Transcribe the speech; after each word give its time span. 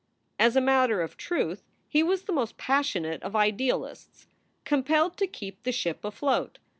As 0.39 0.55
a 0.55 0.61
matter 0.61 0.99
of 1.03 1.15
truth, 1.15 1.61
he 1.87 2.01
was 2.01 2.23
the 2.23 2.31
most 2.33 2.57
passionate 2.57 3.21
of 3.21 3.35
ideal 3.35 3.85
ists, 3.85 4.25
compelled 4.65 5.15
to 5.17 5.27
keep 5.27 5.61
the 5.61 5.71
ship 5.71 6.03
afloat. 6.03 6.57